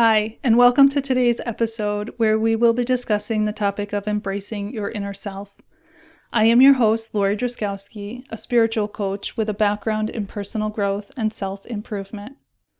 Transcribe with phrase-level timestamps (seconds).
[0.00, 4.72] Hi, and welcome to today's episode where we will be discussing the topic of embracing
[4.72, 5.60] your inner self.
[6.32, 11.10] I am your host, Lori Druskowski, a spiritual coach with a background in personal growth
[11.16, 12.36] and self improvement.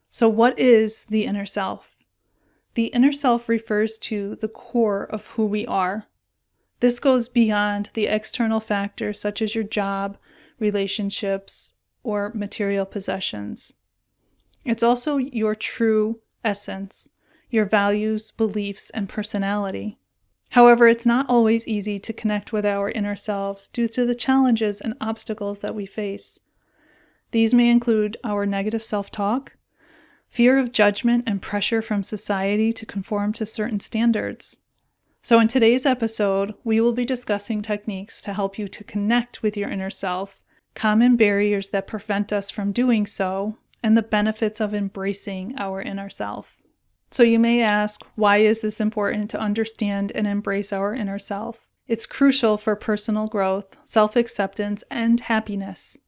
[0.09, 1.97] So, what is the inner self?
[2.75, 6.07] The inner self refers to the core of who we are.
[6.79, 10.19] This goes beyond the external factors such as your job,
[10.61, 11.75] relationships,
[12.05, 13.73] or material possessions.
[14.65, 17.09] It's also your true essence,
[17.51, 19.99] your values, beliefs, and personality.
[20.51, 24.81] However, it's not always easy to connect with our inner selves due to the challenges
[24.81, 26.41] and obstacles that we face.
[27.33, 29.57] These may include our negative self talk,
[30.31, 34.59] fear of judgment and pressure from society to conform to certain standards.
[35.21, 39.57] So, in today's episode, we will be discussing techniques to help you to connect with
[39.57, 40.41] your inner self,
[40.75, 46.11] common barriers that prevent us from doing so, and the benefits of embracing our inner
[46.11, 46.57] self.
[47.11, 51.69] So, you may ask, why is this important to understand and embrace our inner self?
[51.87, 55.99] It's crucial for personal growth, self acceptance, and happiness.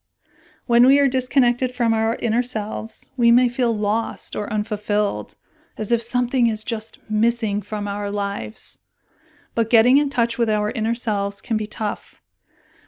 [0.67, 5.35] When we are disconnected from our inner selves, we may feel lost or unfulfilled,
[5.77, 8.79] as if something is just missing from our lives.
[9.55, 12.21] But getting in touch with our inner selves can be tough.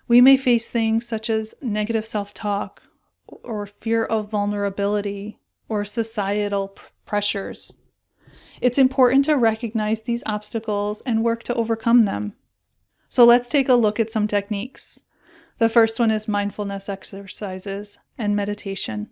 [0.07, 2.83] We may face things such as negative self talk,
[3.27, 7.77] or fear of vulnerability, or societal pr- pressures.
[8.61, 12.33] It's important to recognize these obstacles and work to overcome them.
[13.09, 15.03] So let's take a look at some techniques.
[15.59, 19.09] The first one is mindfulness exercises and meditation.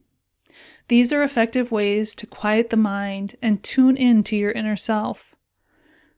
[0.87, 5.35] These are effective ways to quiet the mind and tune in to your inner self.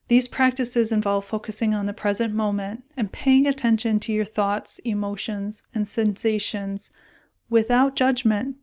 [0.07, 5.63] These practices involve focusing on the present moment and paying attention to your thoughts, emotions,
[5.73, 6.91] and sensations
[7.49, 8.55] without judgment.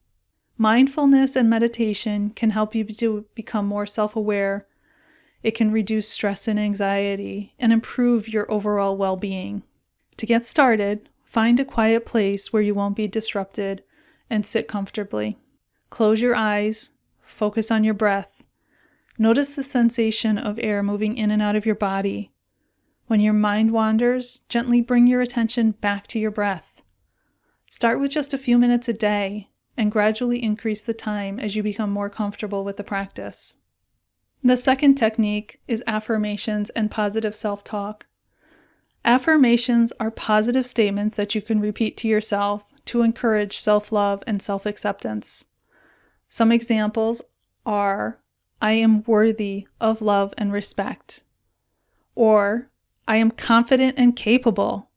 [0.59, 4.67] Mindfulness and meditation can help you to become more self aware.
[5.43, 9.63] It can reduce stress and anxiety and improve your overall well being.
[10.19, 13.83] To get started, find a quiet place where you won't be disrupted
[14.29, 15.39] and sit comfortably.
[15.89, 16.91] Close your eyes,
[17.23, 18.45] focus on your breath.
[19.17, 22.33] Notice the sensation of air moving in and out of your body.
[23.07, 26.83] When your mind wanders, gently bring your attention back to your breath.
[27.73, 31.63] Start with just a few minutes a day and gradually increase the time as you
[31.63, 33.59] become more comfortable with the practice.
[34.43, 38.07] The second technique is affirmations and positive self talk.
[39.05, 44.43] Affirmations are positive statements that you can repeat to yourself to encourage self love and
[44.43, 45.47] self acceptance.
[46.29, 47.23] Some examples
[47.65, 48.19] are
[48.61, 51.23] I am worthy of love and respect,
[52.17, 52.67] or
[53.07, 54.90] I am confident and capable.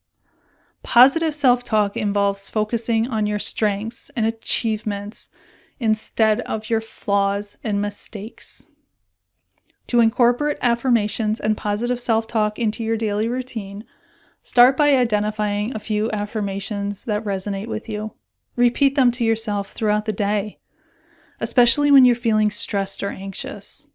[0.84, 5.30] Positive self talk involves focusing on your strengths and achievements
[5.80, 8.68] instead of your flaws and mistakes.
[9.88, 13.86] To incorporate affirmations and positive self talk into your daily routine,
[14.42, 18.14] start by identifying a few affirmations that resonate with you.
[18.56, 20.60] Repeat them to yourself throughout the day,
[21.40, 23.88] especially when you're feeling stressed or anxious.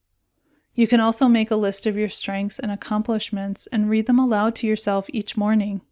[0.74, 4.54] You can also make a list of your strengths and accomplishments and read them aloud
[4.56, 5.82] to yourself each morning.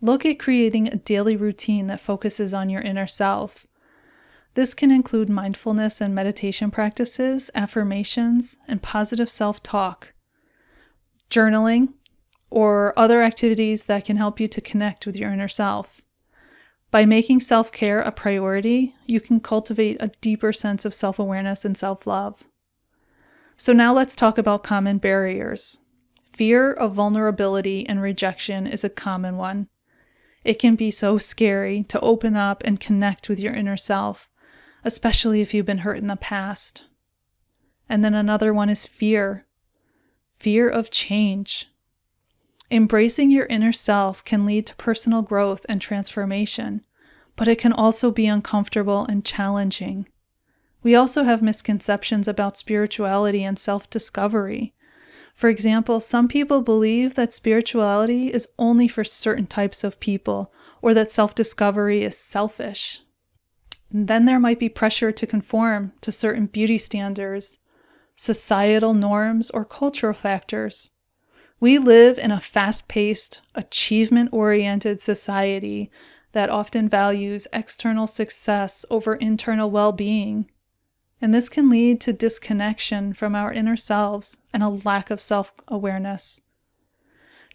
[0.00, 3.66] Look at creating a daily routine that focuses on your inner self.
[4.54, 10.14] This can include mindfulness and meditation practices, affirmations, and positive self talk,
[11.30, 11.94] journaling,
[12.50, 16.02] or other activities that can help you to connect with your inner self.
[16.90, 21.64] By making self care a priority, you can cultivate a deeper sense of self awareness
[21.64, 22.44] and self love.
[23.56, 25.80] So, now let's talk about common barriers.
[26.32, 29.68] Fear of vulnerability and rejection is a common one.
[30.46, 34.30] It can be so scary to open up and connect with your inner self,
[34.84, 36.84] especially if you've been hurt in the past.
[37.88, 39.44] And then another one is fear
[40.38, 41.66] fear of change.
[42.70, 46.86] Embracing your inner self can lead to personal growth and transformation,
[47.34, 50.06] but it can also be uncomfortable and challenging.
[50.80, 54.75] We also have misconceptions about spirituality and self discovery.
[55.36, 60.50] For example, some people believe that spirituality is only for certain types of people,
[60.80, 63.02] or that self discovery is selfish.
[63.92, 67.58] And then there might be pressure to conform to certain beauty standards,
[68.14, 70.92] societal norms, or cultural factors.
[71.60, 75.90] We live in a fast paced, achievement oriented society
[76.32, 80.50] that often values external success over internal well being
[81.26, 85.52] and this can lead to disconnection from our inner selves and a lack of self
[85.66, 86.42] awareness.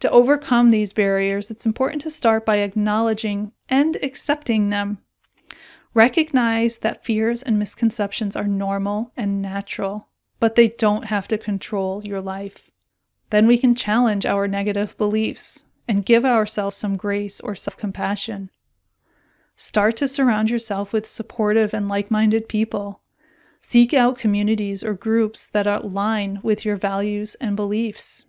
[0.01, 4.97] To overcome these barriers, it's important to start by acknowledging and accepting them.
[5.94, 10.09] Recognize that fears and misconceptions are normal and natural,
[10.41, 12.69] but they don't have to control your life.
[13.29, 18.50] Then we can challenge our negative beliefs and give ourselves some grace or self compassion.
[19.56, 22.97] Start to surround yourself with supportive and like minded people.
[23.62, 28.25] Seek out communities or groups that align with your values and beliefs.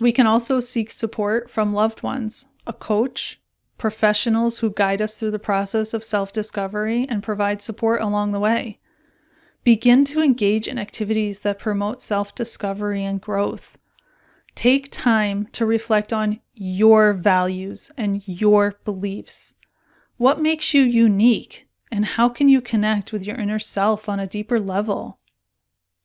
[0.00, 3.40] We can also seek support from loved ones, a coach,
[3.78, 8.40] professionals who guide us through the process of self discovery and provide support along the
[8.40, 8.78] way.
[9.62, 13.78] Begin to engage in activities that promote self discovery and growth.
[14.54, 19.54] Take time to reflect on your values and your beliefs.
[20.16, 24.26] What makes you unique, and how can you connect with your inner self on a
[24.26, 25.18] deeper level?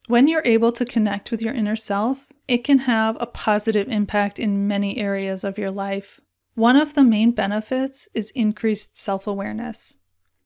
[0.07, 4.39] When you're able to connect with your inner self, it can have a positive impact
[4.39, 6.19] in many areas of your life.
[6.53, 9.97] One of the main benefits is increased self awareness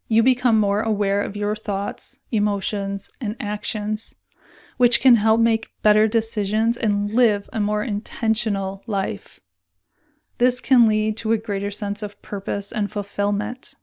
[0.09, 4.15] you become more aware of your thoughts, emotions, and actions,
[4.77, 9.39] which can help make better decisions and live a more intentional life.
[10.39, 13.75] This can lead to a greater sense of purpose and fulfillment.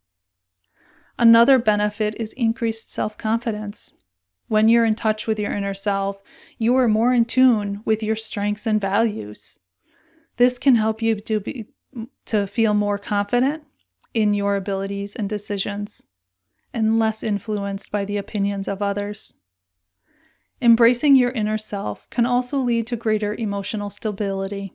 [1.19, 3.95] Another benefit is increased self confidence.
[4.49, 6.23] When you're in touch with your inner self,
[6.59, 9.59] you are more in tune with your strengths and values.
[10.37, 11.67] This can help you to, be,
[12.27, 13.65] to feel more confident
[14.15, 16.07] in your abilities and decisions
[16.73, 19.35] and less influenced by the opinions of others.
[20.61, 24.75] Embracing your inner self can also lead to greater emotional stability.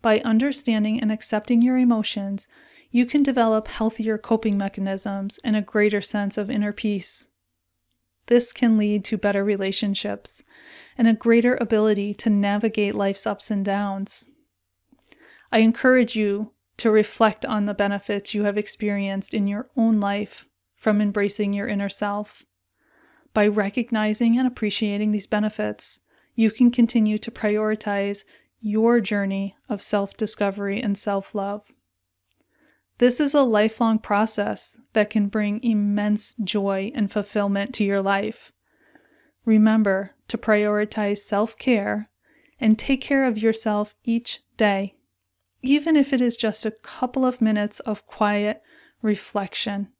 [0.00, 2.48] By understanding and accepting your emotions,
[2.92, 7.28] you can develop healthier coping mechanisms and a greater sense of inner peace.
[8.26, 10.44] This can lead to better relationships
[10.96, 14.28] and a greater ability to navigate life's ups and downs.
[15.50, 20.46] I encourage you to reflect on the benefits you have experienced in your own life
[20.76, 22.44] from embracing your inner self.
[23.32, 26.00] By recognizing and appreciating these benefits,
[26.34, 28.24] you can continue to prioritize
[28.60, 31.72] your journey of self discovery and self love.
[33.02, 38.52] This is a lifelong process that can bring immense joy and fulfillment to your life.
[39.44, 42.10] Remember to prioritize self care
[42.60, 44.94] and take care of yourself each day,
[45.62, 48.62] even if it is just a couple of minutes of quiet
[49.02, 49.90] reflection.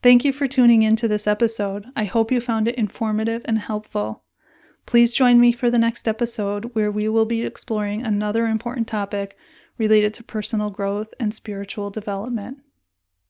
[0.00, 1.86] Thank you for tuning in to this episode.
[1.96, 4.22] I hope you found it informative and helpful.
[4.86, 9.36] Please join me for the next episode where we will be exploring another important topic
[9.78, 12.58] related to personal growth and spiritual development.